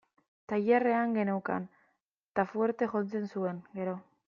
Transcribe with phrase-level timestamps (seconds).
[0.53, 1.67] Tailerrean geneukan,
[2.31, 3.97] eta fuerte jotzen zuen, gero.